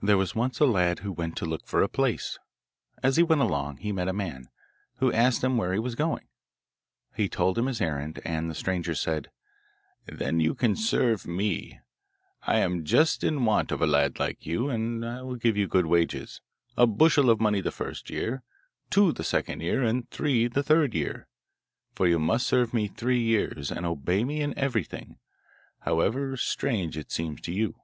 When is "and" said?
8.24-8.48, 14.70-15.04, 19.82-20.08, 23.72-23.84